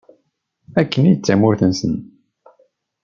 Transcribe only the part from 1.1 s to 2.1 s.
i d tamurt-nsen.